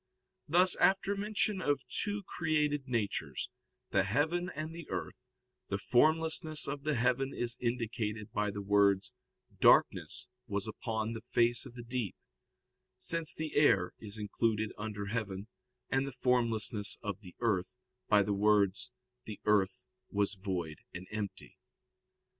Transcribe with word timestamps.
Thus 0.47 0.75
after 0.77 1.15
mention 1.15 1.61
of 1.61 1.83
two 1.87 2.23
created 2.25 2.87
natures, 2.87 3.51
the 3.91 4.01
heaven 4.01 4.49
and 4.55 4.73
the 4.73 4.89
earth, 4.89 5.27
the 5.69 5.77
formlessness 5.77 6.67
of 6.67 6.81
the 6.85 6.95
heaven 6.95 7.35
is 7.35 7.55
indicated 7.61 8.31
by 8.31 8.49
the 8.49 8.63
words, 8.63 9.13
"darkness 9.59 10.27
was 10.47 10.67
upon 10.67 11.13
the 11.13 11.21
face 11.29 11.67
of 11.67 11.75
the 11.75 11.83
deep," 11.83 12.15
since 12.97 13.31
the 13.31 13.53
air 13.53 13.93
is 13.99 14.17
included 14.17 14.71
under 14.75 15.05
heaven; 15.05 15.45
and 15.91 16.07
the 16.07 16.11
formlessness 16.23 16.97
of 17.03 17.21
the 17.21 17.35
earth, 17.39 17.77
by 18.09 18.23
the 18.23 18.33
words, 18.33 18.91
"the 19.25 19.39
earth 19.45 19.85
was 20.09 20.33
void 20.33 20.79
and 20.95 21.05
empty." 21.11 21.59